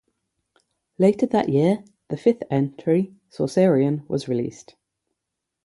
[0.97, 4.75] Later that year, the fifth entry "Sorcerian" was released.